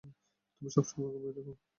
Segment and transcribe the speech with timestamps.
[0.61, 1.55] তুমি সবসময় আমাকে ভয় দেখাও।